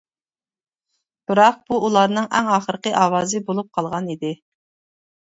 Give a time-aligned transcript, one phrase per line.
[1.33, 4.37] بىراق بۇ ئۇلارنىڭ ئەڭ ئاخىرقى ئاۋازى بولۇپ قالغان ئىدى.